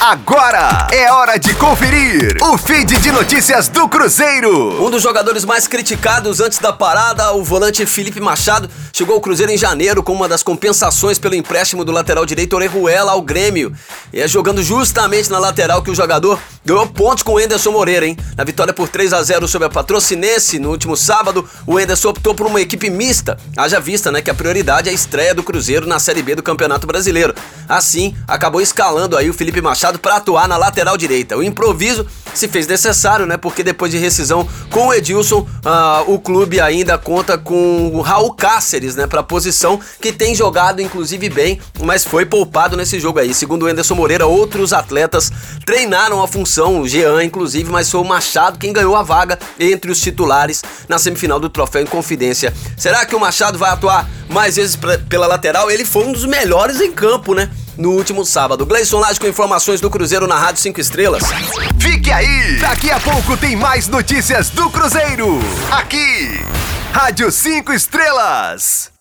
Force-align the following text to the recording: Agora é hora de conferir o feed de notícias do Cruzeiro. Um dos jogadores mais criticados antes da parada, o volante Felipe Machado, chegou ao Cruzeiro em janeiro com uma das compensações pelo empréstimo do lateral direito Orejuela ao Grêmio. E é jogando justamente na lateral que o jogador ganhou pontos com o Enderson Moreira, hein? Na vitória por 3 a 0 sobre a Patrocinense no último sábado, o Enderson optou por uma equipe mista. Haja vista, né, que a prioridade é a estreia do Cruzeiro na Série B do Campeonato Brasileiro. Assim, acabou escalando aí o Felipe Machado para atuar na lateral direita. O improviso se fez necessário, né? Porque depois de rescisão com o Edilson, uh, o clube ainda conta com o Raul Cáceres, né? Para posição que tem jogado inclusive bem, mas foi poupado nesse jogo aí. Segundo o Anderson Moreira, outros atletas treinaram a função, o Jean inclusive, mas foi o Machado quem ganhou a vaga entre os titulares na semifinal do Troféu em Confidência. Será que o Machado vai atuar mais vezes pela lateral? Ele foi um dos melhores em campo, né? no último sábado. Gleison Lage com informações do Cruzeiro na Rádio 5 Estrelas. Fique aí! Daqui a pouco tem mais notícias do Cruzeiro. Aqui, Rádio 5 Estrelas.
Agora 0.00 0.88
é 0.90 1.12
hora 1.12 1.38
de 1.38 1.52
conferir 1.56 2.34
o 2.40 2.56
feed 2.56 2.96
de 3.00 3.12
notícias 3.12 3.68
do 3.68 3.86
Cruzeiro. 3.86 4.82
Um 4.82 4.88
dos 4.88 5.02
jogadores 5.02 5.44
mais 5.44 5.68
criticados 5.68 6.40
antes 6.40 6.58
da 6.58 6.72
parada, 6.72 7.32
o 7.32 7.44
volante 7.44 7.84
Felipe 7.84 8.18
Machado, 8.18 8.70
chegou 8.94 9.16
ao 9.16 9.20
Cruzeiro 9.20 9.52
em 9.52 9.58
janeiro 9.58 10.02
com 10.02 10.14
uma 10.14 10.26
das 10.26 10.42
compensações 10.42 11.18
pelo 11.18 11.34
empréstimo 11.34 11.84
do 11.84 11.92
lateral 11.92 12.24
direito 12.24 12.56
Orejuela 12.56 13.12
ao 13.12 13.20
Grêmio. 13.20 13.74
E 14.10 14.22
é 14.22 14.26
jogando 14.26 14.62
justamente 14.62 15.30
na 15.30 15.38
lateral 15.38 15.82
que 15.82 15.90
o 15.90 15.94
jogador 15.94 16.40
ganhou 16.64 16.86
pontos 16.86 17.22
com 17.22 17.34
o 17.34 17.40
Enderson 17.40 17.70
Moreira, 17.72 18.06
hein? 18.06 18.16
Na 18.36 18.44
vitória 18.44 18.72
por 18.72 18.88
3 18.88 19.12
a 19.12 19.22
0 19.22 19.48
sobre 19.48 19.66
a 19.66 19.70
Patrocinense 19.70 20.58
no 20.58 20.70
último 20.70 20.96
sábado, 20.96 21.48
o 21.66 21.78
Enderson 21.78 22.10
optou 22.10 22.34
por 22.34 22.46
uma 22.46 22.60
equipe 22.60 22.90
mista. 22.90 23.38
Haja 23.56 23.80
vista, 23.80 24.10
né, 24.10 24.20
que 24.22 24.30
a 24.30 24.34
prioridade 24.34 24.88
é 24.88 24.92
a 24.92 24.94
estreia 24.94 25.34
do 25.34 25.42
Cruzeiro 25.42 25.86
na 25.86 25.98
Série 25.98 26.22
B 26.22 26.34
do 26.34 26.42
Campeonato 26.42 26.86
Brasileiro. 26.86 27.34
Assim, 27.68 28.14
acabou 28.26 28.60
escalando 28.60 29.16
aí 29.16 29.30
o 29.30 29.34
Felipe 29.34 29.60
Machado 29.60 29.98
para 29.98 30.16
atuar 30.16 30.48
na 30.48 30.56
lateral 30.56 30.96
direita. 30.96 31.36
O 31.36 31.42
improviso 31.42 32.06
se 32.34 32.48
fez 32.48 32.66
necessário, 32.66 33.26
né? 33.26 33.36
Porque 33.36 33.62
depois 33.62 33.90
de 33.90 33.98
rescisão 33.98 34.46
com 34.70 34.88
o 34.88 34.94
Edilson, 34.94 35.40
uh, 35.40 36.12
o 36.12 36.18
clube 36.18 36.60
ainda 36.60 36.98
conta 36.98 37.36
com 37.36 37.90
o 37.92 38.00
Raul 38.00 38.32
Cáceres, 38.34 38.96
né? 38.96 39.06
Para 39.06 39.22
posição 39.22 39.80
que 40.00 40.12
tem 40.12 40.34
jogado 40.34 40.80
inclusive 40.80 41.28
bem, 41.28 41.60
mas 41.80 42.04
foi 42.04 42.24
poupado 42.26 42.76
nesse 42.76 42.98
jogo 42.98 43.18
aí. 43.18 43.32
Segundo 43.34 43.64
o 43.64 43.66
Anderson 43.66 43.94
Moreira, 43.94 44.26
outros 44.26 44.72
atletas 44.72 45.30
treinaram 45.64 46.22
a 46.22 46.28
função, 46.28 46.49
o 46.58 46.88
Jean 46.88 47.22
inclusive, 47.22 47.70
mas 47.70 47.90
foi 47.90 48.00
o 48.00 48.04
Machado 48.04 48.58
quem 48.58 48.72
ganhou 48.72 48.96
a 48.96 49.02
vaga 49.02 49.38
entre 49.58 49.90
os 49.90 50.00
titulares 50.00 50.62
na 50.88 50.98
semifinal 50.98 51.38
do 51.38 51.48
Troféu 51.48 51.82
em 51.82 51.86
Confidência. 51.86 52.52
Será 52.76 53.04
que 53.06 53.14
o 53.14 53.20
Machado 53.20 53.58
vai 53.58 53.70
atuar 53.70 54.08
mais 54.28 54.56
vezes 54.56 54.78
pela 55.08 55.26
lateral? 55.26 55.70
Ele 55.70 55.84
foi 55.84 56.04
um 56.04 56.12
dos 56.12 56.24
melhores 56.24 56.80
em 56.80 56.92
campo, 56.92 57.34
né? 57.34 57.50
no 57.76 57.92
último 57.92 58.24
sábado. 58.24 58.66
Gleison 58.66 58.98
Lage 58.98 59.18
com 59.18 59.26
informações 59.26 59.80
do 59.80 59.88
Cruzeiro 59.88 60.26
na 60.26 60.38
Rádio 60.38 60.60
5 60.60 60.80
Estrelas. 60.80 61.22
Fique 61.80 62.10
aí! 62.10 62.58
Daqui 62.60 62.90
a 62.90 63.00
pouco 63.00 63.36
tem 63.36 63.56
mais 63.56 63.88
notícias 63.88 64.50
do 64.50 64.68
Cruzeiro. 64.70 65.38
Aqui, 65.70 66.44
Rádio 66.92 67.32
5 67.32 67.72
Estrelas. 67.72 68.99